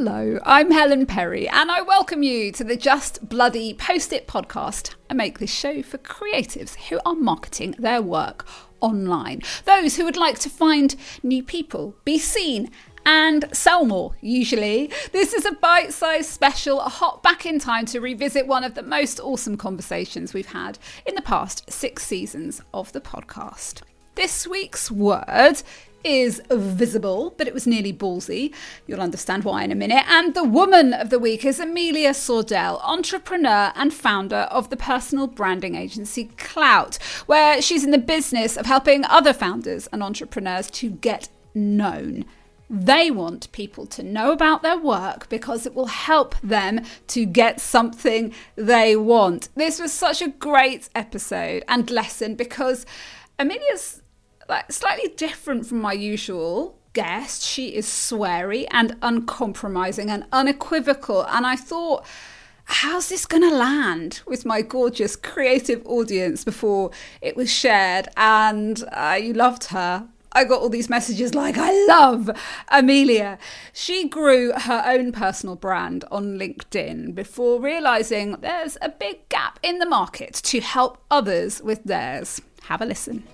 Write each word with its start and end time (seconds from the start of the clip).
Hello, 0.00 0.38
I'm 0.44 0.70
Helen 0.70 1.06
Perry, 1.06 1.48
and 1.48 1.72
I 1.72 1.82
welcome 1.82 2.22
you 2.22 2.52
to 2.52 2.62
the 2.62 2.76
Just 2.76 3.28
Bloody 3.28 3.74
Post 3.74 4.12
It 4.12 4.28
podcast. 4.28 4.94
I 5.10 5.14
make 5.14 5.40
this 5.40 5.52
show 5.52 5.82
for 5.82 5.98
creatives 5.98 6.76
who 6.76 7.00
are 7.04 7.16
marketing 7.16 7.74
their 7.80 8.00
work 8.00 8.46
online, 8.80 9.42
those 9.64 9.96
who 9.96 10.04
would 10.04 10.16
like 10.16 10.38
to 10.38 10.48
find 10.48 10.94
new 11.24 11.42
people, 11.42 11.96
be 12.04 12.16
seen, 12.16 12.70
and 13.04 13.46
sell 13.52 13.84
more, 13.84 14.14
usually. 14.20 14.92
This 15.10 15.34
is 15.34 15.44
a 15.44 15.50
bite 15.50 15.92
sized 15.92 16.30
special, 16.30 16.78
a 16.80 16.88
hop 16.88 17.24
back 17.24 17.44
in 17.44 17.58
time 17.58 17.84
to 17.86 17.98
revisit 17.98 18.46
one 18.46 18.62
of 18.62 18.74
the 18.74 18.84
most 18.84 19.18
awesome 19.18 19.56
conversations 19.56 20.32
we've 20.32 20.52
had 20.52 20.78
in 21.06 21.16
the 21.16 21.22
past 21.22 21.72
six 21.72 22.06
seasons 22.06 22.62
of 22.72 22.92
the 22.92 23.00
podcast. 23.00 23.82
This 24.14 24.46
week's 24.46 24.90
word 24.90 25.62
is 26.04 26.40
visible, 26.50 27.34
but 27.36 27.46
it 27.46 27.54
was 27.54 27.66
nearly 27.66 27.92
ballsy. 27.92 28.54
You'll 28.86 29.00
understand 29.00 29.44
why 29.44 29.64
in 29.64 29.72
a 29.72 29.74
minute. 29.74 30.04
And 30.08 30.34
the 30.34 30.44
woman 30.44 30.92
of 30.92 31.10
the 31.10 31.18
week 31.18 31.44
is 31.44 31.60
Amelia 31.60 32.10
Sordell, 32.10 32.80
entrepreneur 32.82 33.72
and 33.74 33.92
founder 33.92 34.48
of 34.50 34.70
the 34.70 34.76
personal 34.76 35.26
branding 35.26 35.74
agency 35.74 36.30
Klowt, 36.36 37.00
where 37.26 37.60
she's 37.60 37.84
in 37.84 37.90
the 37.90 37.98
business 37.98 38.56
of 38.56 38.66
helping 38.66 39.04
other 39.04 39.32
founders 39.32 39.86
and 39.88 40.02
entrepreneurs 40.02 40.70
to 40.72 40.90
get 40.90 41.28
known. 41.54 42.24
They 42.70 43.10
want 43.10 43.50
people 43.52 43.86
to 43.86 44.02
know 44.02 44.30
about 44.30 44.62
their 44.62 44.76
work 44.76 45.28
because 45.30 45.64
it 45.64 45.74
will 45.74 45.86
help 45.86 46.38
them 46.42 46.82
to 47.08 47.24
get 47.24 47.60
something 47.60 48.34
they 48.56 48.94
want. 48.94 49.48
This 49.54 49.80
was 49.80 49.92
such 49.92 50.20
a 50.20 50.28
great 50.28 50.90
episode 50.94 51.64
and 51.66 51.90
lesson 51.90 52.34
because 52.34 52.84
Amelia's 53.38 54.02
like 54.48 54.72
slightly 54.72 55.08
different 55.16 55.66
from 55.66 55.80
my 55.80 55.92
usual 55.92 56.78
guest. 56.92 57.42
She 57.42 57.68
is 57.74 57.86
sweary 57.86 58.66
and 58.70 58.96
uncompromising 59.02 60.10
and 60.10 60.24
unequivocal. 60.32 61.26
And 61.26 61.46
I 61.46 61.56
thought, 61.56 62.04
how's 62.64 63.08
this 63.08 63.26
going 63.26 63.42
to 63.42 63.54
land 63.54 64.22
with 64.26 64.44
my 64.44 64.62
gorgeous 64.62 65.16
creative 65.16 65.86
audience 65.86 66.44
before 66.44 66.90
it 67.20 67.36
was 67.36 67.52
shared? 67.52 68.08
And 68.16 68.82
uh, 68.92 69.18
you 69.20 69.34
loved 69.34 69.64
her. 69.64 70.08
I 70.32 70.44
got 70.44 70.60
all 70.60 70.68
these 70.68 70.90
messages 70.90 71.34
like, 71.34 71.56
I 71.56 71.86
love 71.86 72.30
Amelia. 72.68 73.38
She 73.72 74.08
grew 74.08 74.52
her 74.52 74.82
own 74.86 75.10
personal 75.10 75.56
brand 75.56 76.04
on 76.10 76.38
LinkedIn 76.38 77.14
before 77.14 77.60
realizing 77.60 78.32
there's 78.40 78.76
a 78.82 78.90
big 78.90 79.28
gap 79.30 79.58
in 79.62 79.78
the 79.78 79.86
market 79.86 80.34
to 80.34 80.60
help 80.60 81.02
others 81.10 81.62
with 81.62 81.82
theirs. 81.84 82.42
Have 82.62 82.82
a 82.82 82.86
listen 82.86 83.24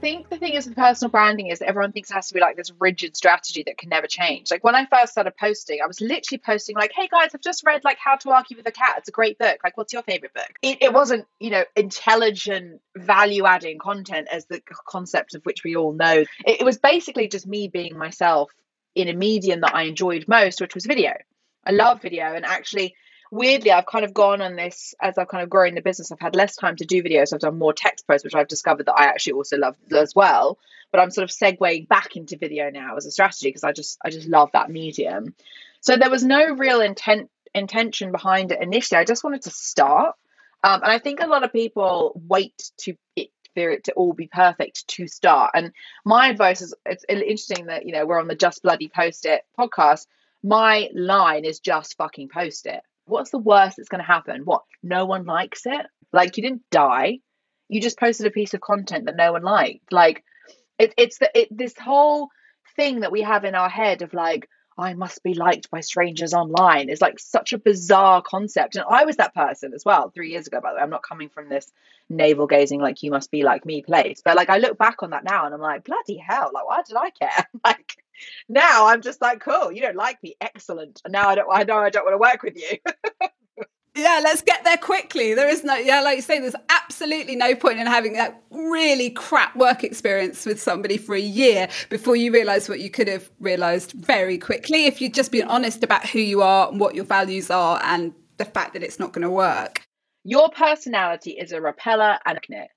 think 0.00 0.30
the 0.30 0.38
thing 0.38 0.54
is 0.54 0.66
with 0.66 0.76
personal 0.76 1.10
branding 1.10 1.48
is 1.48 1.58
that 1.58 1.68
everyone 1.68 1.92
thinks 1.92 2.10
it 2.10 2.14
has 2.14 2.28
to 2.28 2.34
be 2.34 2.40
like 2.40 2.56
this 2.56 2.72
rigid 2.78 3.16
strategy 3.16 3.62
that 3.66 3.78
can 3.78 3.90
never 3.90 4.06
change. 4.06 4.50
Like 4.50 4.64
when 4.64 4.74
I 4.74 4.86
first 4.86 5.12
started 5.12 5.36
posting, 5.38 5.80
I 5.82 5.86
was 5.86 6.00
literally 6.00 6.40
posting 6.44 6.76
like, 6.76 6.92
"Hey 6.94 7.08
guys, 7.08 7.30
I've 7.34 7.40
just 7.40 7.64
read 7.64 7.84
like 7.84 7.98
How 7.98 8.16
to 8.16 8.30
Argue 8.30 8.56
with 8.56 8.66
a 8.66 8.72
Cat. 8.72 8.96
It's 8.98 9.08
a 9.08 9.12
great 9.12 9.38
book. 9.38 9.58
Like, 9.62 9.76
what's 9.76 9.92
your 9.92 10.02
favorite 10.02 10.34
book?" 10.34 10.50
It, 10.62 10.78
it 10.80 10.92
wasn't, 10.92 11.26
you 11.38 11.50
know, 11.50 11.64
intelligent, 11.76 12.80
value-adding 12.96 13.78
content 13.78 14.28
as 14.32 14.46
the 14.46 14.60
concept 14.88 15.34
of 15.34 15.44
which 15.44 15.62
we 15.64 15.76
all 15.76 15.92
know. 15.92 16.24
It, 16.46 16.60
it 16.60 16.64
was 16.64 16.78
basically 16.78 17.28
just 17.28 17.46
me 17.46 17.68
being 17.68 17.96
myself 17.96 18.50
in 18.94 19.08
a 19.08 19.14
medium 19.14 19.60
that 19.60 19.74
I 19.74 19.82
enjoyed 19.82 20.26
most, 20.26 20.60
which 20.60 20.74
was 20.74 20.86
video. 20.86 21.12
I 21.64 21.72
love 21.72 22.00
video, 22.00 22.32
and 22.34 22.44
actually 22.44 22.94
weirdly, 23.30 23.70
I've 23.70 23.86
kind 23.86 24.04
of 24.04 24.12
gone 24.12 24.40
on 24.40 24.56
this 24.56 24.94
as 25.00 25.16
I've 25.16 25.28
kind 25.28 25.42
of 25.42 25.50
grown 25.50 25.74
the 25.74 25.82
business. 25.82 26.10
I've 26.10 26.20
had 26.20 26.34
less 26.34 26.56
time 26.56 26.76
to 26.76 26.84
do 26.84 27.02
videos. 27.02 27.32
I've 27.32 27.40
done 27.40 27.58
more 27.58 27.72
text 27.72 28.06
posts, 28.06 28.24
which 28.24 28.34
I've 28.34 28.48
discovered 28.48 28.86
that 28.86 28.98
I 28.98 29.06
actually 29.06 29.34
also 29.34 29.56
love 29.56 29.76
as 29.92 30.14
well. 30.14 30.58
But 30.90 31.00
I'm 31.00 31.10
sort 31.10 31.24
of 31.24 31.30
segueing 31.30 31.88
back 31.88 32.16
into 32.16 32.36
video 32.36 32.70
now 32.70 32.96
as 32.96 33.06
a 33.06 33.10
strategy 33.10 33.48
because 33.48 33.64
I 33.64 33.72
just 33.72 33.98
I 34.04 34.10
just 34.10 34.28
love 34.28 34.50
that 34.52 34.70
medium. 34.70 35.34
So 35.80 35.96
there 35.96 36.10
was 36.10 36.24
no 36.24 36.54
real 36.54 36.80
intent 36.80 37.30
intention 37.54 38.12
behind 38.12 38.52
it 38.52 38.60
initially. 38.60 38.98
I 38.98 39.04
just 39.04 39.24
wanted 39.24 39.42
to 39.42 39.50
start, 39.50 40.16
um, 40.64 40.82
and 40.82 40.90
I 40.90 40.98
think 40.98 41.20
a 41.20 41.28
lot 41.28 41.44
of 41.44 41.52
people 41.52 42.20
wait 42.26 42.70
to 42.78 42.94
it, 43.14 43.28
for 43.54 43.70
it 43.70 43.84
to 43.84 43.92
all 43.92 44.12
be 44.12 44.26
perfect 44.26 44.88
to 44.88 45.06
start. 45.06 45.52
And 45.54 45.72
my 46.04 46.28
advice 46.28 46.60
is 46.60 46.74
it's 46.84 47.04
interesting 47.08 47.66
that 47.66 47.86
you 47.86 47.92
know 47.92 48.04
we're 48.04 48.20
on 48.20 48.28
the 48.28 48.34
Just 48.34 48.64
Bloody 48.64 48.88
Post 48.88 49.26
It 49.26 49.42
podcast. 49.58 50.06
My 50.42 50.88
line 50.94 51.44
is 51.44 51.60
just 51.60 51.96
fucking 51.98 52.30
post 52.30 52.66
it 52.66 52.82
what's 53.10 53.30
the 53.30 53.38
worst 53.38 53.76
that's 53.76 53.88
going 53.88 54.00
to 54.00 54.06
happen? 54.06 54.42
What? 54.44 54.62
No 54.82 55.04
one 55.04 55.24
likes 55.24 55.66
it? 55.66 55.86
Like 56.12 56.36
you 56.36 56.42
didn't 56.42 56.68
die. 56.70 57.18
You 57.68 57.80
just 57.80 57.98
posted 57.98 58.26
a 58.26 58.30
piece 58.30 58.54
of 58.54 58.60
content 58.60 59.06
that 59.06 59.16
no 59.16 59.32
one 59.32 59.42
liked. 59.42 59.92
Like 59.92 60.24
it, 60.78 60.94
it's 60.96 61.18
the 61.18 61.30
it, 61.34 61.48
this 61.50 61.76
whole 61.78 62.28
thing 62.76 63.00
that 63.00 63.12
we 63.12 63.22
have 63.22 63.44
in 63.44 63.54
our 63.54 63.68
head 63.68 64.02
of 64.02 64.14
like 64.14 64.48
I 64.78 64.94
must 64.94 65.22
be 65.22 65.34
liked 65.34 65.70
by 65.70 65.80
strangers 65.80 66.32
online 66.32 66.88
is 66.88 67.02
like 67.02 67.18
such 67.18 67.52
a 67.52 67.58
bizarre 67.58 68.22
concept. 68.22 68.76
And 68.76 68.84
I 68.88 69.04
was 69.04 69.16
that 69.16 69.34
person 69.34 69.74
as 69.74 69.84
well 69.84 70.10
three 70.10 70.30
years 70.30 70.46
ago, 70.46 70.60
by 70.60 70.70
the 70.70 70.76
way. 70.76 70.82
I'm 70.82 70.90
not 70.90 71.02
coming 71.02 71.28
from 71.28 71.48
this 71.48 71.70
navel 72.08 72.46
gazing, 72.46 72.80
like 72.80 73.02
you 73.02 73.10
must 73.10 73.30
be 73.30 73.42
like 73.42 73.66
me 73.66 73.82
place. 73.82 74.22
But 74.24 74.36
like 74.36 74.48
I 74.48 74.58
look 74.58 74.78
back 74.78 75.02
on 75.02 75.10
that 75.10 75.24
now 75.24 75.44
and 75.44 75.54
I'm 75.54 75.60
like, 75.60 75.84
bloody 75.84 76.16
hell, 76.16 76.50
like 76.54 76.66
why 76.66 76.82
did 76.86 76.96
I 76.96 77.10
care? 77.10 77.46
like 77.64 77.99
now 78.48 78.86
I'm 78.86 79.02
just 79.02 79.20
like, 79.20 79.40
cool, 79.40 79.72
you 79.72 79.80
don't 79.82 79.96
like 79.96 80.22
me, 80.22 80.36
excellent. 80.40 81.00
And 81.04 81.12
now 81.12 81.28
I 81.28 81.34
don't 81.34 81.48
I 81.50 81.62
know 81.64 81.78
I 81.78 81.90
don't 81.90 82.04
want 82.04 82.14
to 82.14 82.18
work 82.18 82.42
with 82.42 82.56
you. 82.56 82.78
yeah, 83.96 84.20
let's 84.22 84.42
get 84.42 84.64
there 84.64 84.76
quickly. 84.76 85.34
There 85.34 85.48
is 85.48 85.64
no, 85.64 85.74
yeah, 85.74 86.00
like 86.00 86.16
you 86.16 86.22
say, 86.22 86.38
there's 86.38 86.54
absolutely 86.68 87.36
no 87.36 87.54
point 87.54 87.78
in 87.78 87.86
having 87.86 88.14
that 88.14 88.42
really 88.50 89.10
crap 89.10 89.56
work 89.56 89.84
experience 89.84 90.46
with 90.46 90.60
somebody 90.60 90.96
for 90.96 91.14
a 91.14 91.20
year 91.20 91.68
before 91.88 92.16
you 92.16 92.32
realize 92.32 92.68
what 92.68 92.80
you 92.80 92.90
could 92.90 93.08
have 93.08 93.30
realized 93.40 93.92
very 93.92 94.38
quickly 94.38 94.86
if 94.86 95.00
you'd 95.00 95.14
just 95.14 95.32
been 95.32 95.48
honest 95.48 95.82
about 95.82 96.06
who 96.06 96.20
you 96.20 96.42
are 96.42 96.68
and 96.68 96.80
what 96.80 96.94
your 96.94 97.04
values 97.04 97.50
are 97.50 97.80
and 97.84 98.14
the 98.36 98.44
fact 98.44 98.72
that 98.72 98.82
it's 98.82 98.98
not 98.98 99.12
going 99.12 99.22
to 99.22 99.30
work. 99.30 99.82
Your 100.24 100.50
personality 100.50 101.32
is 101.32 101.52
a 101.52 101.60
repeller 101.60 102.18
and 102.26 102.38
a 102.38 102.40
magnet. 102.50 102.70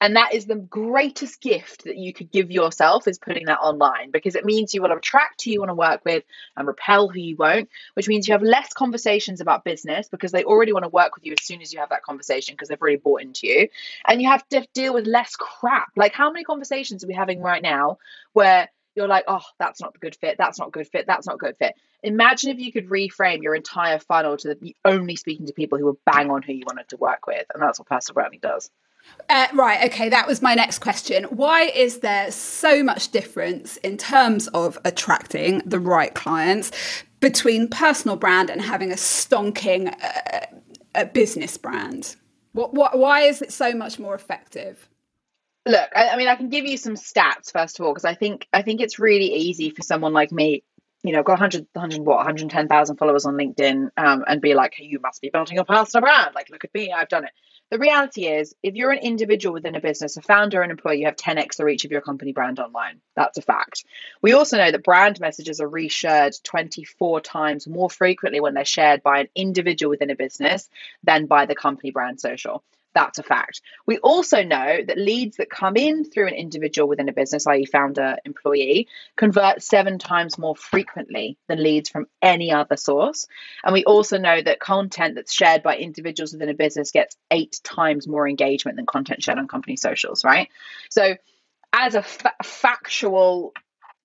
And 0.00 0.16
that 0.16 0.34
is 0.34 0.44
the 0.44 0.56
greatest 0.56 1.40
gift 1.40 1.84
that 1.84 1.96
you 1.96 2.12
could 2.12 2.30
give 2.30 2.50
yourself 2.50 3.08
is 3.08 3.18
putting 3.18 3.46
that 3.46 3.60
online 3.60 4.10
because 4.10 4.34
it 4.34 4.44
means 4.44 4.74
you 4.74 4.82
will 4.82 4.92
attract 4.92 5.44
who 5.44 5.52
you 5.52 5.60
want 5.60 5.70
to 5.70 5.74
work 5.74 6.04
with 6.04 6.24
and 6.56 6.66
repel 6.66 7.08
who 7.08 7.20
you 7.20 7.36
won't, 7.36 7.70
which 7.94 8.08
means 8.08 8.28
you 8.28 8.34
have 8.34 8.42
less 8.42 8.72
conversations 8.72 9.40
about 9.40 9.64
business 9.64 10.08
because 10.08 10.32
they 10.32 10.44
already 10.44 10.72
want 10.72 10.84
to 10.84 10.90
work 10.90 11.14
with 11.14 11.24
you 11.24 11.32
as 11.38 11.44
soon 11.44 11.62
as 11.62 11.72
you 11.72 11.78
have 11.78 11.88
that 11.88 12.02
conversation 12.02 12.54
because 12.54 12.68
they've 12.68 12.80
already 12.80 12.96
bought 12.96 13.22
into 13.22 13.46
you. 13.46 13.68
And 14.06 14.20
you 14.20 14.28
have 14.28 14.46
to 14.48 14.66
deal 14.74 14.92
with 14.92 15.06
less 15.06 15.36
crap. 15.36 15.88
Like, 15.96 16.12
how 16.12 16.30
many 16.30 16.44
conversations 16.44 17.02
are 17.04 17.08
we 17.08 17.14
having 17.14 17.40
right 17.40 17.62
now 17.62 17.98
where 18.32 18.68
you're 18.94 19.08
like, 19.08 19.24
oh, 19.26 19.42
that's 19.58 19.80
not 19.80 19.94
a 19.96 19.98
good 19.98 20.16
fit, 20.16 20.36
that's 20.38 20.58
not 20.58 20.68
a 20.68 20.70
good 20.70 20.88
fit, 20.88 21.06
that's 21.06 21.26
not 21.26 21.36
a 21.36 21.38
good 21.38 21.56
fit. 21.56 21.74
Imagine 22.02 22.50
if 22.50 22.58
you 22.58 22.72
could 22.72 22.88
reframe 22.88 23.42
your 23.42 23.54
entire 23.54 23.98
funnel 23.98 24.36
to 24.36 24.54
the, 24.54 24.76
only 24.84 25.16
speaking 25.16 25.46
to 25.46 25.52
people 25.52 25.78
who 25.78 25.86
were 25.86 25.96
bang 26.04 26.30
on 26.30 26.42
who 26.42 26.52
you 26.52 26.64
wanted 26.66 26.88
to 26.88 26.96
work 26.96 27.26
with. 27.26 27.46
And 27.52 27.62
that's 27.62 27.78
what 27.78 27.88
personal 27.88 28.14
branding 28.14 28.40
does. 28.40 28.70
Uh, 29.28 29.46
right, 29.54 29.90
okay, 29.90 30.08
that 30.08 30.26
was 30.26 30.42
my 30.42 30.54
next 30.54 30.80
question. 30.80 31.24
Why 31.24 31.62
is 31.62 32.00
there 32.00 32.30
so 32.30 32.82
much 32.82 33.10
difference 33.10 33.76
in 33.78 33.96
terms 33.96 34.48
of 34.48 34.78
attracting 34.84 35.62
the 35.64 35.78
right 35.78 36.14
clients 36.14 36.70
between 37.20 37.68
personal 37.68 38.16
brand 38.16 38.50
and 38.50 38.60
having 38.60 38.92
a 38.92 38.96
stonking 38.96 39.94
uh, 40.02 40.46
a 40.94 41.06
business 41.06 41.56
brand? 41.56 42.16
What, 42.52 42.74
what, 42.74 42.98
why 42.98 43.22
is 43.22 43.42
it 43.42 43.52
so 43.52 43.72
much 43.72 43.98
more 43.98 44.14
effective? 44.14 44.88
Look, 45.66 45.90
I, 45.96 46.10
I 46.10 46.16
mean, 46.16 46.28
I 46.28 46.36
can 46.36 46.50
give 46.50 46.66
you 46.66 46.76
some 46.76 46.94
stats 46.94 47.50
first 47.50 47.80
of 47.80 47.86
all 47.86 47.92
because 47.92 48.04
I 48.04 48.14
think 48.14 48.46
I 48.52 48.60
think 48.60 48.82
it's 48.82 48.98
really 48.98 49.32
easy 49.32 49.70
for 49.70 49.82
someone 49.82 50.12
like 50.12 50.30
me 50.30 50.62
you 51.04 51.12
know, 51.12 51.22
got 51.22 51.34
100, 51.34 51.66
100 51.74 52.00
what, 52.00 52.16
110,000 52.16 52.96
followers 52.96 53.26
on 53.26 53.34
LinkedIn 53.34 53.90
um, 53.98 54.24
and 54.26 54.40
be 54.40 54.54
like, 54.54 54.72
hey, 54.74 54.86
you 54.86 54.98
must 55.00 55.20
be 55.20 55.28
building 55.28 55.58
a 55.58 55.64
personal 55.64 56.00
brand. 56.00 56.34
Like, 56.34 56.48
look 56.48 56.64
at 56.64 56.72
me, 56.72 56.92
I've 56.92 57.10
done 57.10 57.24
it. 57.24 57.30
The 57.70 57.78
reality 57.78 58.26
is, 58.26 58.54
if 58.62 58.74
you're 58.74 58.90
an 58.90 59.00
individual 59.00 59.52
within 59.52 59.74
a 59.74 59.80
business, 59.80 60.16
a 60.16 60.22
founder 60.22 60.62
an 60.62 60.70
employee, 60.70 61.00
you 61.00 61.06
have 61.06 61.16
10x 61.16 61.56
the 61.56 61.64
reach 61.66 61.84
of 61.84 61.90
your 61.90 62.00
company 62.00 62.32
brand 62.32 62.58
online. 62.58 63.00
That's 63.16 63.36
a 63.36 63.42
fact. 63.42 63.84
We 64.22 64.32
also 64.32 64.56
know 64.56 64.70
that 64.70 64.82
brand 64.82 65.20
messages 65.20 65.60
are 65.60 65.68
reshared 65.68 66.42
24 66.42 67.20
times 67.20 67.66
more 67.68 67.90
frequently 67.90 68.40
when 68.40 68.54
they're 68.54 68.64
shared 68.64 69.02
by 69.02 69.20
an 69.20 69.28
individual 69.34 69.90
within 69.90 70.10
a 70.10 70.16
business 70.16 70.70
than 71.02 71.26
by 71.26 71.44
the 71.44 71.54
company 71.54 71.90
brand 71.90 72.18
social. 72.18 72.62
That's 72.94 73.18
a 73.18 73.24
fact. 73.24 73.60
We 73.86 73.98
also 73.98 74.44
know 74.44 74.78
that 74.86 74.96
leads 74.96 75.38
that 75.38 75.50
come 75.50 75.76
in 75.76 76.04
through 76.04 76.28
an 76.28 76.34
individual 76.34 76.88
within 76.88 77.08
a 77.08 77.12
business, 77.12 77.46
i.e., 77.48 77.66
founder, 77.66 78.16
employee, 78.24 78.86
convert 79.16 79.62
seven 79.62 79.98
times 79.98 80.38
more 80.38 80.54
frequently 80.54 81.36
than 81.48 81.62
leads 81.62 81.90
from 81.90 82.06
any 82.22 82.52
other 82.52 82.76
source. 82.76 83.26
And 83.64 83.72
we 83.72 83.84
also 83.84 84.18
know 84.18 84.40
that 84.40 84.60
content 84.60 85.16
that's 85.16 85.32
shared 85.32 85.64
by 85.64 85.76
individuals 85.76 86.32
within 86.32 86.48
a 86.48 86.54
business 86.54 86.92
gets 86.92 87.16
eight 87.32 87.60
times 87.64 88.06
more 88.06 88.28
engagement 88.28 88.76
than 88.76 88.86
content 88.86 89.22
shared 89.22 89.38
on 89.38 89.48
company 89.48 89.76
socials, 89.76 90.24
right? 90.24 90.48
So, 90.88 91.16
as 91.72 91.96
a 91.96 92.02
fa- 92.02 92.34
factual, 92.44 93.52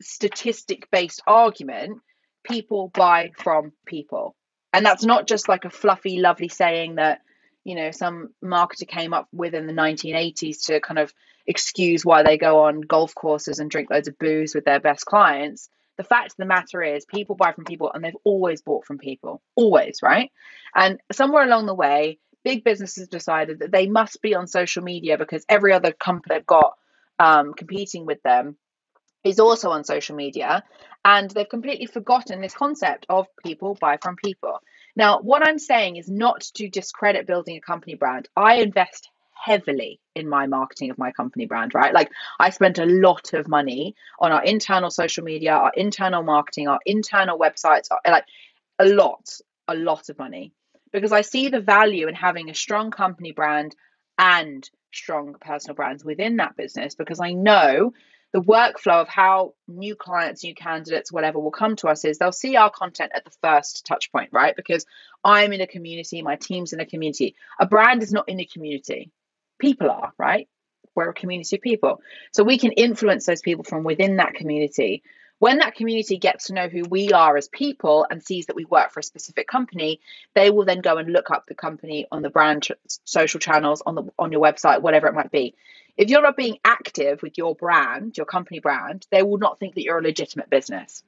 statistic 0.01 0.89
based 0.92 1.21
argument, 1.27 2.01
people 2.44 2.89
buy 2.92 3.31
from 3.38 3.71
people. 3.85 4.35
And 4.74 4.83
that's 4.83 5.06
not 5.06 5.27
just 5.27 5.47
like 5.47 5.65
a 5.65 5.69
fluffy, 5.69 6.19
lovely 6.19 6.47
saying 6.47 6.95
that 6.95 7.21
you 7.63 7.75
know 7.75 7.91
some 7.91 8.29
marketer 8.44 8.88
came 8.88 9.13
up 9.13 9.27
with 9.31 9.53
in 9.53 9.67
the 9.67 9.73
1980s 9.73 10.65
to 10.65 10.79
kind 10.79 11.00
of 11.00 11.13
excuse 11.47 12.06
why 12.06 12.23
they 12.23 12.38
go 12.38 12.65
on 12.65 12.81
golf 12.81 13.15
courses 13.15 13.59
and 13.59 13.71
drink 13.71 13.89
loads 13.89 14.07
of 14.07 14.17
booze 14.19 14.53
with 14.53 14.65
their 14.65 14.79
best 14.79 15.06
clients. 15.06 15.69
The 15.97 16.03
fact 16.03 16.33
of 16.33 16.38
the 16.38 16.45
matter 16.45 16.81
is 16.81 17.06
people 17.06 17.35
buy 17.35 17.51
from 17.51 17.65
people 17.65 17.91
and 17.91 18.03
they've 18.03 18.13
always 18.23 18.61
bought 18.61 18.85
from 18.85 19.00
people. 19.00 19.41
Always 19.56 20.00
right? 20.01 20.31
And 20.75 21.00
somewhere 21.11 21.44
along 21.44 21.65
the 21.65 21.73
way 21.73 22.19
big 22.44 22.63
businesses 22.63 23.07
decided 23.07 23.59
that 23.59 23.71
they 23.71 23.88
must 23.88 24.21
be 24.21 24.35
on 24.35 24.47
social 24.47 24.83
media 24.83 25.17
because 25.17 25.44
every 25.50 25.73
other 25.73 25.91
company 25.91 26.35
they've 26.35 26.45
got 26.45 26.77
um, 27.17 27.53
competing 27.53 28.06
with 28.06 28.21
them 28.23 28.56
is 29.23 29.39
also 29.39 29.71
on 29.71 29.83
social 29.83 30.15
media. 30.15 30.63
And 31.03 31.29
they've 31.31 31.50
completely 31.50 31.88
forgotten 31.88 32.41
this 32.41 32.53
concept 32.53 33.06
of 33.09 33.27
people 33.44 33.75
buy 33.79 33.97
from 34.01 34.15
people 34.15 34.61
now 34.95 35.19
what 35.19 35.45
i'm 35.45 35.59
saying 35.59 35.95
is 35.95 36.09
not 36.09 36.41
to 36.41 36.69
discredit 36.69 37.27
building 37.27 37.57
a 37.57 37.62
company 37.62 37.95
brand 37.95 38.27
i 38.36 38.56
invest 38.56 39.09
heavily 39.41 40.00
in 40.15 40.27
my 40.27 40.47
marketing 40.47 40.91
of 40.91 40.97
my 40.97 41.13
company 41.13 41.45
brand, 41.45 41.74
right? 41.74 41.94
Like 41.94 42.12
I 42.41 42.50
spent 42.50 42.77
a 42.77 42.86
lot 42.86 43.31
of 43.33 43.47
money 43.47 43.95
on 44.19 44.33
our 44.33 44.44
internal 44.44 44.89
social 44.89 45.24
media, 45.24 45.53
our 45.53 45.71
internal 45.77 46.24
marketing, 46.24 46.68
our 46.68 46.80
internal 46.86 47.39
websites, 47.39 47.88
like 48.06 48.25
a 48.80 48.86
lot, 48.86 49.30
a 49.69 49.75
lot 49.75 50.09
of 50.09 50.18
money 50.19 50.51
because 50.92 51.12
I 51.12 51.21
see 51.21 51.50
the 51.50 51.62
value 51.62 52.07
in 52.07 52.15
having 52.15 52.50
a 52.50 52.56
strong 52.56 52.92
company 52.92 53.31
brand 53.31 53.75
and 54.18 54.68
strong 54.92 55.35
personal 55.39 55.75
brands 55.75 56.03
within 56.03 56.38
that 56.38 56.57
business 56.57 56.95
because 56.95 57.19
I 57.19 57.33
know 57.33 57.94
the 58.31 58.41
workflow 58.41 59.01
of 59.01 59.07
how 59.07 59.53
new 59.67 59.95
clients, 59.95 60.43
new 60.43 60.53
candidates, 60.53 61.11
whatever 61.11 61.39
will 61.39 61.51
come 61.51 61.75
to 61.77 61.87
us 61.87 62.05
is 62.05 62.17
they'll 62.17 62.31
see 62.31 62.55
our 62.55 62.69
content 62.69 63.11
at 63.15 63.25
the 63.25 63.31
first 63.41 63.85
touch 63.85 64.11
point, 64.11 64.29
right? 64.31 64.55
Because 64.55 64.85
I'm 65.23 65.51
in 65.53 65.61
a 65.61 65.67
community, 65.67 66.21
my 66.21 66.35
team's 66.35 66.73
in 66.73 66.79
a 66.79 66.85
community. 66.85 67.35
A 67.59 67.65
brand 67.65 68.03
is 68.03 68.13
not 68.13 68.29
in 68.29 68.39
a 68.39 68.45
community 68.45 69.11
people 69.59 69.91
are, 69.91 70.13
right? 70.17 70.47
We're 70.95 71.09
a 71.09 71.13
community 71.13 71.57
of 71.57 71.61
people. 71.61 72.01
So 72.33 72.43
we 72.43 72.57
can 72.57 72.71
influence 72.71 73.25
those 73.25 73.41
people 73.41 73.63
from 73.63 73.83
within 73.83 74.15
that 74.15 74.33
community. 74.33 75.03
When 75.37 75.59
that 75.59 75.75
community 75.75 76.17
gets 76.17 76.47
to 76.47 76.53
know 76.53 76.67
who 76.67 76.83
we 76.89 77.13
are 77.13 77.37
as 77.37 77.47
people 77.47 78.05
and 78.09 78.21
sees 78.21 78.47
that 78.47 78.55
we 78.55 78.65
work 78.65 78.91
for 78.91 78.99
a 78.99 79.03
specific 79.03 79.47
company, 79.47 80.01
they 80.35 80.49
will 80.49 80.65
then 80.65 80.81
go 80.81 80.97
and 80.97 81.13
look 81.13 81.31
up 81.31 81.45
the 81.47 81.55
company 81.55 82.07
on 82.11 82.21
the 82.21 82.29
brand 82.29 82.67
social 83.05 83.39
channels, 83.39 83.81
on 83.85 83.95
the 83.95 84.03
on 84.17 84.33
your 84.33 84.41
website, 84.41 84.81
whatever 84.81 85.07
it 85.07 85.13
might 85.13 85.31
be. 85.31 85.55
If 85.99 86.09
you're 86.09 86.21
not 86.21 86.37
being 86.37 86.59
active 86.63 87.21
with 87.21 87.37
your 87.37 87.55
brand, 87.55 88.15
your 88.15 88.25
company 88.25 88.61
brand, 88.61 89.05
they 89.11 89.21
will 89.21 89.37
not 89.37 89.59
think 89.59 89.75
that 89.75 89.83
you're 89.83 89.99
a 89.99 90.01
legitimate 90.01 90.49
business. 90.49 91.03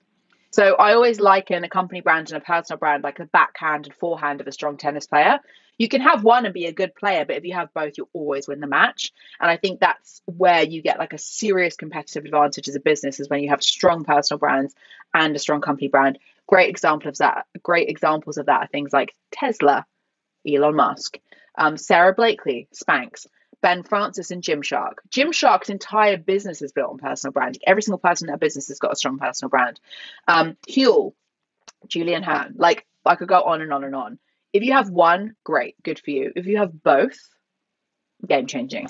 So 0.50 0.76
I 0.76 0.96
always 0.96 1.22
liken 1.22 1.64
a 1.64 1.70
company 1.70 2.02
brand 2.02 2.30
and 2.30 2.42
a 2.42 2.46
personal 2.46 2.78
brand 2.78 3.02
like 3.02 3.20
a 3.20 3.26
backhand 3.26 3.86
and 3.86 3.96
forehand 3.96 4.42
of 4.42 4.48
a 4.48 4.52
strong 4.52 4.76
tennis 4.76 5.08
player. 5.08 5.40
You 5.78 5.88
can 5.88 6.02
have 6.02 6.26
one 6.26 6.44
and 6.44 6.54
be 6.54 6.66
a 6.66 6.74
good 6.74 6.94
player, 6.94 7.24
but 7.24 7.38
if 7.38 7.46
you 7.46 7.54
have 7.54 7.74
both, 7.74 7.94
you'll 7.98 8.10
always 8.12 8.50
win 8.50 8.60
the 8.60 8.68
match. 8.68 9.14
And 9.40 9.50
I 9.50 9.56
think 9.56 9.80
that's 9.80 10.22
where 10.26 10.62
you 10.62 10.82
get 10.82 11.00
like 11.00 11.14
a 11.14 11.18
serious 11.18 11.78
competitive 11.78 12.26
advantage 12.26 12.68
as 12.68 12.76
a 12.76 12.82
business 12.82 13.22
is 13.22 13.30
when 13.30 13.42
you 13.42 13.50
have 13.52 13.64
strong 13.64 14.04
personal 14.04 14.40
brands 14.40 14.76
and 15.14 15.34
a 15.34 15.40
strong 15.40 15.62
company 15.62 15.88
brand. 15.88 16.20
Great 16.48 16.70
example 16.70 17.08
of 17.08 17.18
that. 17.20 17.46
Great 17.64 17.88
examples 17.88 18.38
of 18.38 18.48
that 18.48 18.64
are 18.64 18.68
things 18.68 18.92
like 18.92 19.16
Tesla, 19.32 19.86
Elon 20.46 20.76
Musk, 20.76 21.18
um, 21.58 21.78
Sara 21.78 22.14
Blakely, 22.14 22.68
Spanx. 22.76 23.26
Ben 23.62 23.84
Francis 23.84 24.32
and 24.32 24.44
Gymshark. 24.44 24.96
Gymshark's 25.10 25.70
entire 25.70 26.18
business 26.18 26.62
is 26.62 26.72
built 26.72 26.92
on 26.92 26.98
personal 26.98 27.32
branding. 27.32 27.62
Every 27.66 27.82
single 27.82 28.00
person 28.00 28.28
in 28.28 28.34
that 28.34 28.40
business 28.40 28.70
has 28.70 28.80
got 28.80 28.94
a 28.94 28.96
strong 28.96 29.20
personal 29.20 29.50
brand. 29.50 29.80
Um, 30.28 30.58
Huel, 30.70 31.14
Julian 31.88 32.24
Hearn. 32.24 32.56
Like 32.58 32.86
I 33.06 33.16
could 33.16 33.28
go 33.28 33.42
on 33.42 33.62
and 33.62 33.72
on 33.72 33.84
and 33.84 33.96
on. 33.96 34.20
If 34.54 34.64
you 34.64 34.74
have 34.74 34.90
one, 34.90 35.36
great, 35.44 35.76
good 35.84 36.00
for 36.00 36.12
you. 36.12 36.32
If 36.36 36.46
you 36.46 36.58
have 36.58 36.84
both, 36.84 37.18
game 38.28 38.48
changing. 38.48 38.90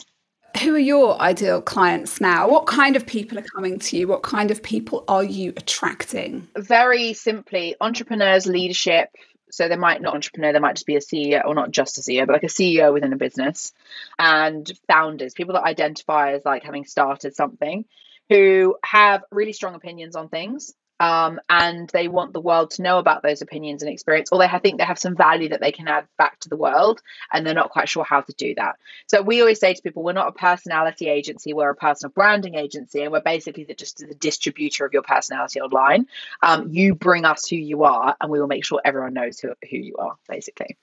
Who 0.61 0.75
are 0.75 0.79
your 0.79 1.19
ideal 1.21 1.61
clients 1.61 2.19
now? 2.19 2.49
What 2.49 2.65
kind 2.65 2.95
of 2.95 3.05
people 3.05 3.39
are 3.39 3.43
coming 3.43 3.79
to 3.79 3.97
you? 3.97 4.07
What 4.07 4.21
kind 4.21 4.51
of 4.51 4.61
people 4.61 5.05
are 5.07 5.23
you 5.23 5.53
attracting? 5.55 6.47
Very 6.57 7.13
simply, 7.13 7.75
entrepreneurs, 7.79 8.47
leadership, 8.47 9.09
so 9.51 9.67
they 9.67 9.75
might 9.75 10.01
not 10.01 10.15
entrepreneur, 10.15 10.53
they 10.53 10.59
might 10.59 10.75
just 10.75 10.85
be 10.85 10.95
a 10.95 10.99
CEO, 10.99 11.45
or 11.45 11.55
not 11.55 11.71
just 11.71 11.97
a 11.97 12.01
CEO, 12.01 12.25
but 12.25 12.33
like 12.33 12.43
a 12.43 12.47
CEO 12.47 12.93
within 12.93 13.13
a 13.13 13.17
business, 13.17 13.73
and 14.17 14.71
founders, 14.87 15.33
people 15.33 15.53
that 15.53 15.63
identify 15.63 16.33
as 16.33 16.45
like 16.45 16.63
having 16.63 16.85
started 16.85 17.35
something, 17.35 17.85
who 18.29 18.77
have 18.83 19.23
really 19.31 19.53
strong 19.53 19.75
opinions 19.75 20.15
on 20.15 20.29
things 20.29 20.73
um, 21.01 21.41
and 21.49 21.89
they 21.89 22.07
want 22.07 22.31
the 22.31 22.39
world 22.39 22.69
to 22.71 22.83
know 22.83 22.99
about 22.99 23.23
those 23.23 23.41
opinions 23.41 23.81
and 23.81 23.91
experience, 23.91 24.29
or 24.31 24.37
they 24.37 24.45
have, 24.45 24.61
think 24.61 24.77
they 24.77 24.85
have 24.85 24.99
some 24.99 25.15
value 25.15 25.49
that 25.49 25.59
they 25.59 25.71
can 25.71 25.87
add 25.87 26.05
back 26.15 26.39
to 26.41 26.49
the 26.49 26.55
world, 26.55 27.01
and 27.33 27.43
they're 27.43 27.55
not 27.55 27.71
quite 27.71 27.89
sure 27.89 28.03
how 28.03 28.21
to 28.21 28.33
do 28.33 28.53
that. 28.53 28.75
So 29.07 29.23
we 29.23 29.41
always 29.41 29.59
say 29.59 29.73
to 29.73 29.81
people, 29.81 30.03
we're 30.03 30.13
not 30.13 30.27
a 30.27 30.31
personality 30.31 31.09
agency, 31.09 31.53
we're 31.53 31.71
a 31.71 31.75
personal 31.75 32.11
branding 32.11 32.53
agency, 32.53 33.01
and 33.01 33.11
we're 33.11 33.21
basically 33.21 33.63
the, 33.63 33.73
just 33.73 33.97
the 33.97 34.13
distributor 34.13 34.85
of 34.85 34.93
your 34.93 35.01
personality 35.01 35.59
online. 35.59 36.05
Um, 36.43 36.69
you 36.71 36.93
bring 36.93 37.25
us 37.25 37.47
who 37.47 37.55
you 37.55 37.83
are, 37.83 38.15
and 38.21 38.29
we 38.29 38.39
will 38.39 38.47
make 38.47 38.63
sure 38.63 38.79
everyone 38.85 39.15
knows 39.15 39.39
who, 39.39 39.55
who 39.71 39.77
you 39.77 39.95
are, 39.97 40.17
basically. 40.29 40.77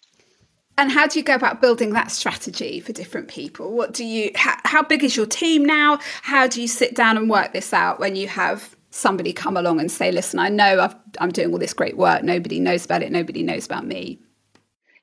And 0.76 0.90
how 0.90 1.06
do 1.06 1.20
you 1.20 1.24
go 1.24 1.34
about 1.34 1.60
building 1.60 1.92
that 1.92 2.10
strategy 2.10 2.80
for 2.80 2.92
different 2.92 3.28
people? 3.28 3.70
What 3.70 3.92
do 3.92 4.04
you? 4.04 4.32
How, 4.34 4.56
how 4.64 4.82
big 4.82 5.04
is 5.04 5.16
your 5.16 5.26
team 5.26 5.64
now? 5.64 5.98
How 6.22 6.48
do 6.48 6.60
you 6.60 6.68
sit 6.68 6.94
down 6.94 7.16
and 7.16 7.30
work 7.30 7.52
this 7.52 7.72
out 7.72 7.98
when 8.00 8.14
you 8.16 8.28
have 8.28 8.76
somebody 8.90 9.32
come 9.32 9.56
along 9.56 9.80
and 9.80 9.90
say, 9.90 10.10
listen, 10.12 10.38
I 10.38 10.48
know 10.48 10.80
i 10.80 11.22
am 11.22 11.30
doing 11.30 11.52
all 11.52 11.58
this 11.58 11.74
great 11.74 11.96
work. 11.96 12.22
Nobody 12.22 12.60
knows 12.60 12.84
about 12.84 13.02
it. 13.02 13.12
Nobody 13.12 13.42
knows 13.42 13.66
about 13.66 13.86
me. 13.86 14.20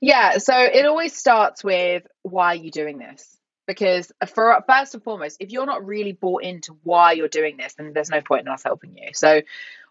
Yeah. 0.02 0.38
So 0.38 0.56
it 0.56 0.86
always 0.86 1.16
starts 1.16 1.64
with 1.64 2.04
why 2.24 2.48
are 2.48 2.56
you 2.56 2.72
doing 2.72 2.98
this? 2.98 3.38
Because 3.68 4.12
for 4.28 4.62
first 4.68 4.94
and 4.94 5.04
foremost, 5.04 5.38
if 5.40 5.52
you're 5.52 5.66
not 5.66 5.86
really 5.86 6.12
bought 6.12 6.44
into 6.44 6.78
why 6.84 7.14
you're 7.14 7.28
doing 7.28 7.58
this, 7.58 7.74
then 7.76 7.94
there's 7.94 8.10
no 8.10 8.22
point 8.22 8.42
in 8.42 8.48
us 8.48 8.62
helping 8.64 8.96
you. 8.96 9.10
So 9.14 9.42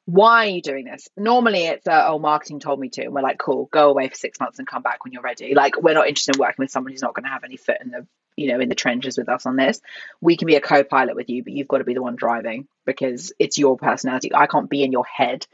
why 0.07 0.47
are 0.47 0.51
you 0.51 0.63
doing 0.63 0.85
this? 0.85 1.09
Normally 1.17 1.67
it's 1.67 1.87
uh, 1.89 2.05
oh 2.07 2.19
marketing 2.19 2.61
told 2.61 2.79
me 2.79 2.91
to, 2.91 3.03
and 3.03 3.13
we're 3.13 3.23
like, 3.23 3.39
cool, 3.39 3.69
go 3.73 3.91
away 3.91 4.09
for 4.09 4.15
six 4.15 4.39
months 4.39 4.59
and 4.59 4.69
come 4.69 4.83
back 4.83 5.05
when 5.05 5.13
you're 5.13 5.23
ready. 5.23 5.55
Like 5.55 5.81
we're 5.81 5.95
not 5.95 6.07
interested 6.07 6.37
in 6.37 6.41
working 6.41 6.63
with 6.63 6.71
someone 6.71 6.93
who's 6.93 7.03
not 7.03 7.15
going 7.15 7.25
to 7.25 7.31
have 7.31 7.45
any 7.45 7.57
foot 7.57 7.79
in 7.81 7.91
the 7.91 8.07
you 8.37 8.49
know 8.49 8.61
in 8.61 8.69
the 8.69 8.75
trenches 8.75 9.17
with 9.17 9.29
us 9.29 9.47
on 9.47 9.57
this 9.57 9.81
we 10.21 10.37
can 10.37 10.47
be 10.47 10.57
a 10.57 10.61
co-pilot 10.61 11.17
with 11.17 11.29
you 11.29 11.43
but 11.43 11.53
you've 11.53 11.69
got 11.69 11.79
to 11.79 11.85
be 11.85 11.95
the 11.95 12.03
one 12.03 12.17
driving 12.17 12.67
because 12.85 13.33
it's 13.39 13.59
your 13.59 13.77
personality. 13.77 14.35
I 14.35 14.47
can't 14.47 14.71
be 14.71 14.83
in 14.83 14.93
your 14.93 15.07
head 15.07 15.47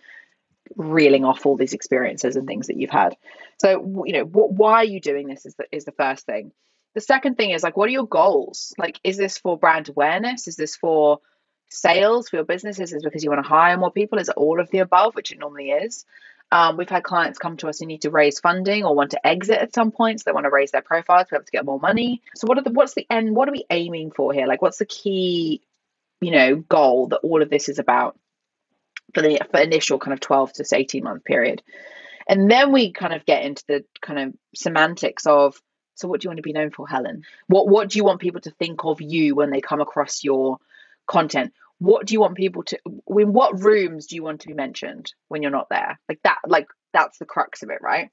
reeling 0.76 1.24
off 1.24 1.46
all 1.46 1.56
these 1.56 1.72
experiences 1.72 2.36
and 2.36 2.46
things 2.46 2.68
that 2.68 2.76
you've 2.76 2.90
had. 2.90 3.16
So 3.58 4.04
you 4.06 4.12
know 4.12 4.24
what, 4.24 4.52
why 4.52 4.74
are 4.74 4.84
you 4.84 5.00
doing 5.00 5.26
this 5.26 5.46
is 5.46 5.54
the, 5.54 5.64
is 5.72 5.84
the 5.84 5.92
first 5.92 6.26
thing. 6.26 6.52
The 6.94 7.00
second 7.00 7.36
thing 7.36 7.50
is 7.50 7.62
like 7.62 7.76
what 7.76 7.88
are 7.88 7.92
your 7.92 8.06
goals? 8.06 8.74
Like 8.78 9.00
is 9.04 9.16
this 9.16 9.38
for 9.38 9.58
brand 9.58 9.88
awareness? 9.88 10.48
Is 10.48 10.56
this 10.56 10.76
for 10.76 11.20
sales 11.68 12.28
for 12.28 12.36
your 12.36 12.44
businesses? 12.44 12.92
Is 12.92 13.02
because 13.02 13.24
you 13.24 13.30
want 13.30 13.44
to 13.44 13.48
hire 13.48 13.76
more 13.76 13.92
people? 13.92 14.18
Is 14.18 14.28
it 14.28 14.36
all 14.36 14.60
of 14.60 14.70
the 14.70 14.78
above 14.78 15.14
which 15.14 15.32
it 15.32 15.38
normally 15.38 15.70
is 15.70 16.04
um, 16.52 16.76
we've 16.76 16.88
had 16.88 17.04
clients 17.04 17.38
come 17.38 17.56
to 17.58 17.68
us 17.68 17.78
who 17.78 17.86
need 17.86 18.02
to 18.02 18.10
raise 18.10 18.40
funding 18.40 18.84
or 18.84 18.94
want 18.94 19.12
to 19.12 19.26
exit 19.26 19.58
at 19.58 19.74
some 19.74 19.92
point. 19.92 20.20
So 20.20 20.24
they 20.26 20.32
want 20.32 20.44
to 20.44 20.50
raise 20.50 20.72
their 20.72 20.82
profiles 20.82 21.28
to 21.28 21.30
be 21.30 21.36
able 21.36 21.44
to 21.44 21.52
get 21.52 21.64
more 21.64 21.78
money. 21.78 22.22
So 22.34 22.46
what 22.46 22.58
are 22.58 22.62
the 22.62 22.70
what's 22.70 22.94
the 22.94 23.06
end? 23.08 23.36
What 23.36 23.48
are 23.48 23.52
we 23.52 23.64
aiming 23.70 24.10
for 24.10 24.32
here? 24.32 24.46
Like 24.46 24.60
what's 24.60 24.78
the 24.78 24.86
key, 24.86 25.62
you 26.20 26.32
know, 26.32 26.56
goal 26.56 27.08
that 27.08 27.18
all 27.18 27.42
of 27.42 27.50
this 27.50 27.68
is 27.68 27.78
about 27.78 28.18
for 29.14 29.22
the 29.22 29.40
for 29.50 29.60
initial 29.60 29.98
kind 29.98 30.12
of 30.12 30.20
12 30.20 30.54
to 30.54 30.64
18 30.72 31.04
month 31.04 31.24
period? 31.24 31.62
And 32.28 32.50
then 32.50 32.72
we 32.72 32.92
kind 32.92 33.14
of 33.14 33.24
get 33.24 33.44
into 33.44 33.64
the 33.68 33.84
kind 34.00 34.18
of 34.18 34.34
semantics 34.54 35.26
of 35.26 35.60
so 35.94 36.08
what 36.08 36.20
do 36.20 36.26
you 36.26 36.30
want 36.30 36.38
to 36.38 36.42
be 36.42 36.54
known 36.54 36.70
for, 36.70 36.88
Helen? 36.88 37.24
What 37.46 37.68
what 37.68 37.90
do 37.90 37.98
you 37.98 38.04
want 38.04 38.20
people 38.20 38.40
to 38.40 38.50
think 38.52 38.84
of 38.84 39.00
you 39.00 39.36
when 39.36 39.50
they 39.50 39.60
come 39.60 39.80
across 39.80 40.24
your 40.24 40.58
content? 41.06 41.52
What 41.80 42.06
do 42.06 42.12
you 42.12 42.20
want 42.20 42.36
people 42.36 42.62
to 42.62 42.78
in 42.86 43.32
what 43.32 43.62
rooms 43.64 44.06
do 44.06 44.14
you 44.14 44.22
want 44.22 44.42
to 44.42 44.48
be 44.48 44.54
mentioned 44.54 45.12
when 45.28 45.42
you're 45.42 45.50
not 45.50 45.70
there? 45.70 45.98
Like 46.08 46.20
that 46.22 46.38
like 46.46 46.68
that's 46.92 47.18
the 47.18 47.24
crux 47.24 47.62
of 47.62 47.70
it 47.70 47.78
right? 47.80 48.10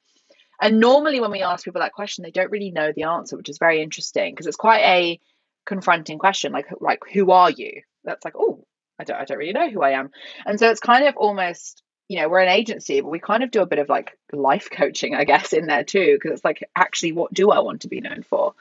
And 0.59 0.79
normally 0.79 1.19
when 1.19 1.31
we 1.31 1.43
ask 1.43 1.65
people 1.65 1.81
that 1.81 1.93
question 1.93 2.23
they 2.23 2.31
don't 2.31 2.49
really 2.49 2.71
know 2.71 2.91
the 2.95 3.03
answer 3.03 3.37
which 3.37 3.49
is 3.49 3.59
very 3.59 3.81
interesting 3.81 4.33
because 4.33 4.47
it's 4.47 4.55
quite 4.55 4.83
a 4.83 5.19
confronting 5.65 6.17
question 6.17 6.53
like 6.53 6.67
like 6.79 7.01
who 7.13 7.31
are 7.31 7.51
you? 7.51 7.81
That's 8.05 8.23
like 8.23 8.35
oh 8.37 8.65
I 8.97 9.03
don't 9.03 9.17
I 9.17 9.25
don't 9.25 9.37
really 9.37 9.53
know 9.53 9.69
who 9.69 9.83
I 9.83 9.91
am. 9.91 10.11
And 10.45 10.57
so 10.57 10.69
it's 10.69 10.79
kind 10.79 11.05
of 11.05 11.17
almost 11.17 11.83
you 12.07 12.19
know, 12.19 12.29
we're 12.29 12.39
an 12.39 12.47
agency, 12.47 13.01
but 13.01 13.09
we 13.09 13.19
kind 13.19 13.43
of 13.43 13.51
do 13.51 13.61
a 13.61 13.65
bit 13.65 13.79
of 13.79 13.89
like 13.89 14.17
life 14.31 14.69
coaching, 14.71 15.13
I 15.13 15.25
guess, 15.25 15.51
in 15.53 15.67
there 15.67 15.83
too, 15.83 16.15
because 16.15 16.37
it's 16.37 16.45
like, 16.45 16.63
actually, 16.75 17.11
what 17.11 17.33
do 17.33 17.51
I 17.51 17.59
want 17.59 17.81
to 17.81 17.89
be 17.89 17.99
known 17.99 18.23
for? 18.23 18.53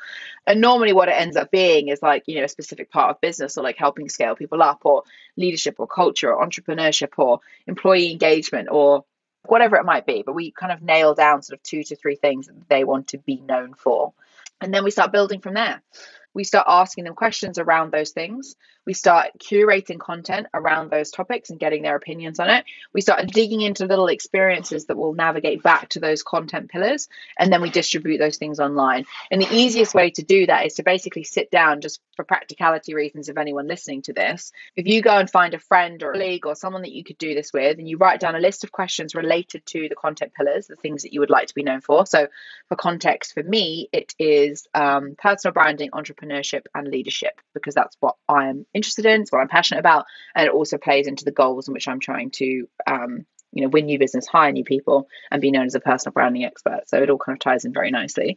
And 0.47 0.61
normally, 0.61 0.93
what 0.93 1.09
it 1.09 1.17
ends 1.17 1.37
up 1.37 1.51
being 1.51 1.89
is 1.89 2.03
like, 2.03 2.25
you 2.27 2.37
know, 2.37 2.45
a 2.45 2.49
specific 2.49 2.91
part 2.91 3.11
of 3.11 3.21
business 3.21 3.57
or 3.57 3.63
like 3.63 3.77
helping 3.77 4.09
scale 4.09 4.35
people 4.35 4.63
up 4.63 4.81
or 4.85 5.05
leadership 5.37 5.77
or 5.79 5.87
culture 5.87 6.33
or 6.33 6.45
entrepreneurship 6.45 7.13
or 7.19 7.41
employee 7.67 8.11
engagement 8.11 8.69
or 8.71 9.05
whatever 9.45 9.77
it 9.77 9.85
might 9.85 10.07
be. 10.07 10.23
But 10.27 10.35
we 10.35 10.51
kind 10.51 10.73
of 10.73 10.83
nail 10.83 11.15
down 11.15 11.43
sort 11.43 11.59
of 11.59 11.63
two 11.63 11.85
to 11.85 11.97
three 11.97 12.17
things 12.17 12.49
that 12.49 12.69
they 12.69 12.83
want 12.83 13.09
to 13.09 13.19
be 13.19 13.41
known 13.41 13.75
for. 13.75 14.13
And 14.61 14.75
then 14.75 14.85
we 14.85 14.91
start 14.91 15.13
building 15.13 15.41
from 15.41 15.55
there 15.55 15.83
we 16.37 16.45
start 16.45 16.67
asking 16.69 17.05
them 17.05 17.15
questions 17.15 17.59
around 17.59 17.91
those 17.91 18.11
things. 18.11 18.57
We 18.87 18.95
start 18.95 19.33
curating 19.39 19.99
content 19.99 20.47
around 20.55 20.91
those 20.91 21.11
topics 21.11 21.51
and 21.51 21.59
getting 21.59 21.83
their 21.83 21.97
opinions 21.97 22.39
on 22.39 22.49
it. 22.49 22.65
We 22.93 23.01
start 23.01 23.27
digging 23.27 23.61
into 23.61 23.87
little 23.87 24.07
experiences 24.07 24.87
that 24.87 24.97
will 24.97 25.13
navigate 25.13 25.63
back 25.63 25.89
to 25.91 26.01
those 26.01 26.23
content 26.23 26.71
pillars, 26.71 27.09
and 27.39 27.53
then 27.53 27.63
we 27.63 27.71
distribute 27.71 28.19
those 28.19 28.37
things 28.37 28.61
online. 28.61 29.05
And 29.31 29.43
the 29.43 29.53
easiest 29.53 29.95
way 29.95 30.11
to 30.11 30.23
do 30.23 30.47
that 30.47 30.67
is 30.67 30.75
to 30.75 30.83
basically 30.83 31.25
sit 31.25 31.51
down, 31.51 31.81
just 31.81 32.01
for 32.15 32.25
practicality 32.25 32.95
reasons, 32.95 33.29
of 33.29 33.39
anyone 33.39 33.67
listening 33.67 34.03
to 34.03 34.13
this. 34.13 34.53
If 34.77 34.87
you 34.87 35.03
go 35.03 35.17
and 35.17 35.29
find 35.29 35.55
a 35.55 35.59
friend 35.59 36.03
or 36.03 36.13
a 36.13 36.15
colleague 36.15 36.47
or 36.47 36.55
someone 36.55 36.83
that 36.83 36.93
you 36.93 37.03
could 37.03 37.19
do 37.19 37.35
this 37.35 37.53
with, 37.53 37.79
and 37.79 37.89
you 37.89 37.97
write 37.97 38.21
down 38.21 38.37
a 38.37 38.41
list 38.41 38.63
of 38.63 38.71
questions 38.71 39.15
related 39.15 39.67
to 39.67 39.89
the 39.89 39.97
content 39.97 40.33
pillars, 40.35 40.69
the 40.69 40.77
things 40.77 41.03
that 41.03 41.13
you 41.13 41.21
would 41.21 41.31
like 41.31 41.49
to 41.49 41.55
be 41.55 41.65
known 41.65 41.81
for. 41.81 42.07
So, 42.07 42.29
for 42.69 42.77
context, 42.77 43.35
for 43.35 43.43
me, 43.43 43.89
it 43.93 44.15
is 44.19 44.69
um, 44.75 45.17
personal 45.19 45.53
branding, 45.53 45.91
entrepreneurship, 45.91 46.63
and 46.75 46.89
leadership 46.89 47.41
because 47.53 47.75
that's 47.75 47.97
what 48.01 48.17
I 48.29 48.49
am 48.49 48.67
interested 48.77 49.07
in. 49.07 49.23
It's 49.23 49.33
what 49.33 49.41
I'm 49.41 49.49
passionate 49.49 49.81
about, 49.81 50.07
and 50.35 50.47
it 50.47 50.53
also 50.53 50.79
plays 50.79 51.07
into 51.07 51.25
the 51.25 51.33
goals 51.33 51.69
in 51.69 51.75
which 51.75 51.89
I'm 51.89 52.01
trying 52.01 52.31
to, 52.33 52.69
um, 52.87 53.27
you 53.53 53.63
know, 53.63 53.69
win 53.69 53.87
new 53.87 53.99
business, 53.99 54.27
hire 54.27 54.53
new 54.53 54.65
people, 54.65 55.09
and 55.31 55.41
be 55.41 55.51
known 55.51 55.67
as 55.67 55.75
a 55.75 55.81
personal 55.81 56.13
branding 56.13 56.45
expert. 56.45 56.89
So 56.89 57.03
it 57.03 57.11
all 57.11 57.19
kind 57.19 57.37
of 57.37 57.41
ties 57.41 57.65
in 57.65 57.73
very 57.73 57.91
nicely. 57.91 58.37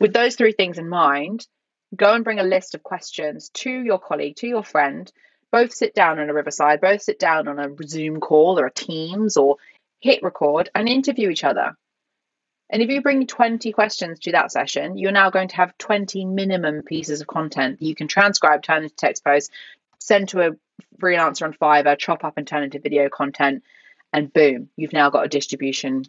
With 0.00 0.12
those 0.12 0.34
three 0.36 0.52
things 0.52 0.78
in 0.78 0.88
mind, 0.88 1.46
go 1.94 2.14
and 2.14 2.24
bring 2.24 2.40
a 2.40 2.44
list 2.44 2.74
of 2.74 2.82
questions 2.82 3.50
to 3.50 3.70
your 3.70 3.98
colleague, 3.98 4.36
to 4.36 4.48
your 4.48 4.64
friend. 4.64 5.10
Both 5.52 5.72
sit 5.72 5.94
down 5.94 6.18
on 6.18 6.28
a 6.28 6.34
riverside, 6.34 6.80
both 6.80 7.02
sit 7.02 7.18
down 7.18 7.48
on 7.48 7.58
a 7.58 7.86
Zoom 7.86 8.20
call 8.20 8.58
or 8.58 8.66
a 8.66 8.72
Teams 8.72 9.36
or 9.36 9.56
hit 10.00 10.22
record 10.22 10.70
and 10.74 10.88
interview 10.88 11.30
each 11.30 11.44
other. 11.44 11.76
And 12.68 12.82
if 12.82 12.90
you 12.90 13.00
bring 13.00 13.26
20 13.26 13.72
questions 13.72 14.18
to 14.20 14.32
that 14.32 14.50
session, 14.50 14.98
you're 14.98 15.12
now 15.12 15.30
going 15.30 15.48
to 15.48 15.56
have 15.56 15.78
20 15.78 16.24
minimum 16.24 16.82
pieces 16.82 17.20
of 17.20 17.26
content 17.26 17.80
you 17.80 17.94
can 17.94 18.08
transcribe, 18.08 18.62
turn 18.62 18.82
into 18.82 18.94
text 18.94 19.24
posts, 19.24 19.50
send 20.00 20.30
to 20.30 20.40
a 20.40 20.50
freelancer 21.00 21.44
on 21.44 21.52
Fiverr, 21.52 21.98
chop 21.98 22.24
up 22.24 22.36
and 22.36 22.46
turn 22.46 22.64
into 22.64 22.80
video 22.80 23.08
content, 23.08 23.62
and 24.12 24.32
boom, 24.32 24.68
you've 24.76 24.92
now 24.92 25.10
got 25.10 25.24
a 25.24 25.28
distribution 25.28 26.04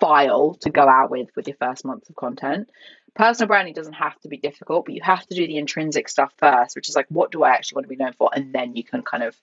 file 0.00 0.54
to 0.54 0.70
go 0.70 0.88
out 0.88 1.10
with 1.10 1.28
with 1.36 1.46
your 1.46 1.56
first 1.56 1.84
month 1.84 2.08
of 2.08 2.16
content. 2.16 2.70
Personal 3.14 3.48
branding 3.48 3.74
doesn't 3.74 3.94
have 3.94 4.18
to 4.20 4.28
be 4.28 4.36
difficult, 4.36 4.86
but 4.86 4.94
you 4.94 5.02
have 5.02 5.26
to 5.26 5.34
do 5.34 5.46
the 5.46 5.58
intrinsic 5.58 6.08
stuff 6.08 6.32
first, 6.38 6.76
which 6.76 6.88
is 6.88 6.96
like, 6.96 7.06
what 7.08 7.32
do 7.32 7.42
I 7.42 7.50
actually 7.50 7.76
want 7.76 7.84
to 7.84 7.88
be 7.88 7.96
known 7.96 8.12
for? 8.12 8.30
And 8.32 8.54
then 8.54 8.76
you 8.76 8.84
can 8.84 9.02
kind 9.02 9.24
of 9.24 9.36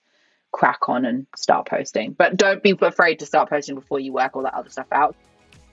crack 0.50 0.88
on 0.88 1.04
and 1.04 1.26
start 1.36 1.68
posting. 1.68 2.12
But 2.12 2.36
don't 2.36 2.62
be 2.62 2.74
afraid 2.80 3.18
to 3.18 3.26
start 3.26 3.50
posting 3.50 3.74
before 3.74 4.00
you 4.00 4.12
work 4.12 4.34
all 4.34 4.42
that 4.42 4.54
other 4.54 4.70
stuff 4.70 4.86
out. 4.90 5.14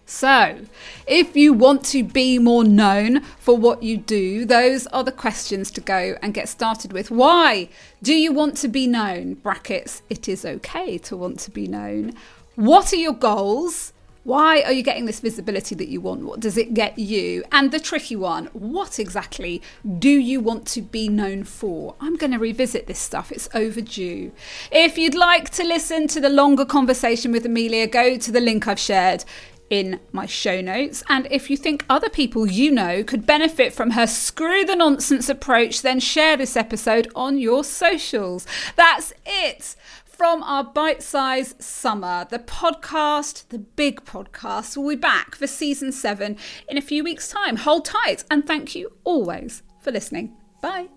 So, 0.06 0.60
if 1.08 1.36
you 1.36 1.54
want 1.54 1.86
to 1.86 2.04
be 2.04 2.38
more 2.38 2.66
known 2.66 3.22
for 3.40 3.56
what 3.56 3.84
you 3.84 3.98
do, 3.98 4.46
those 4.46 4.86
are 4.88 5.04
the 5.04 5.14
questions 5.14 5.72
to 5.72 5.82
go 5.82 6.18
and 6.22 6.34
get 6.34 6.50
started 6.50 6.92
with. 6.92 7.10
Why 7.10 7.70
do 8.02 8.14
you 8.14 8.34
want 8.34 8.58
to 8.58 8.68
be 8.68 8.86
known? 8.86 9.36
Brackets, 9.36 10.02
it 10.10 10.28
is 10.28 10.46
okay 10.46 10.98
to 11.00 11.16
want 11.16 11.40
to 11.40 11.52
be 11.52 11.68
known. 11.68 12.14
What 12.56 12.92
are 12.92 12.98
your 12.98 13.14
goals? 13.14 13.94
Why 14.26 14.62
are 14.62 14.72
you 14.72 14.84
getting 14.84 15.06
this 15.06 15.20
visibility 15.20 15.76
that 15.76 15.90
you 15.90 16.00
want? 16.00 16.24
What 16.24 16.40
does 16.40 16.58
it 16.58 16.74
get 16.74 16.98
you? 16.98 17.44
And 17.52 17.72
the 17.72 17.80
tricky 17.80 18.16
one, 18.16 18.46
what 18.54 18.98
exactly 18.98 19.62
do 20.00 20.10
you 20.10 20.40
want 20.40 20.66
to 20.68 20.82
be 20.82 21.10
known 21.10 21.44
for? 21.44 21.96
I'm 22.00 22.16
going 22.16 22.32
to 22.32 22.40
revisit 22.40 22.88
this 22.88 23.00
stuff. 23.00 23.34
It's 23.34 23.50
overdue. 23.54 24.32
If 24.72 24.98
you'd 24.98 25.14
like 25.14 25.50
to 25.52 25.64
listen 25.66 26.08
to 26.08 26.22
the 26.22 26.30
longer 26.30 26.64
conversation 26.64 27.34
with 27.34 27.46
Amelia, 27.46 27.86
go 27.86 28.18
to 28.18 28.32
the 28.32 28.40
link 28.40 28.66
I've 28.66 28.80
shared 28.80 29.26
in 29.70 30.00
my 30.12 30.26
show 30.26 30.62
notes. 30.62 31.04
And 31.10 31.28
if 31.32 31.50
you 31.50 31.58
think 31.58 31.86
other 31.90 32.10
people 32.10 32.48
you 32.48 32.72
know 32.72 33.04
could 33.04 33.26
benefit 33.26 33.74
from 33.74 33.92
her 33.92 34.08
screw 34.08 34.66
the 34.66 34.76
nonsense 34.76 35.30
approach, 35.30 35.82
then 35.82 36.00
share 36.00 36.38
this 36.38 36.56
episode 36.56 37.08
on 37.16 37.38
your 37.38 37.64
socials. 37.64 38.46
That's 38.76 39.14
it 39.26 39.76
from 40.06 40.44
our 40.44 40.64
bite 40.64 41.02
size 41.02 41.56
summer. 41.60 42.28
The 42.30 42.40
podcast, 42.40 43.48
the 43.50 43.60
big 43.60 44.06
podcast, 44.06 44.78
will 44.78 44.90
be 44.90 44.96
back 44.96 45.36
for 45.36 45.48
season 45.48 45.92
seven 45.92 46.38
in 46.70 46.78
a 46.78 46.82
few 46.82 47.04
weeks' 47.04 47.30
time. 47.30 47.58
Hold 47.58 47.86
tight 47.86 48.24
and 48.30 48.46
thank 48.46 48.76
you 48.76 48.92
always 49.04 49.64
for 49.82 49.92
listening. 49.92 50.36
Bye. 50.62 50.88